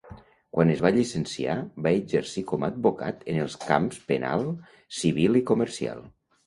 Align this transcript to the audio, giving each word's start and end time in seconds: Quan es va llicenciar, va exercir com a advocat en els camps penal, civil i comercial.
Quan 0.55 0.71
es 0.75 0.79
va 0.85 0.91
llicenciar, 0.95 1.57
va 1.87 1.93
exercir 2.05 2.45
com 2.53 2.65
a 2.65 2.71
advocat 2.75 3.23
en 3.35 3.39
els 3.45 3.61
camps 3.69 4.03
penal, 4.11 4.51
civil 5.03 5.43
i 5.45 5.49
comercial. 5.55 6.09